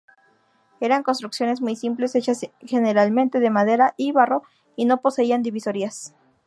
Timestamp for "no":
4.85-4.99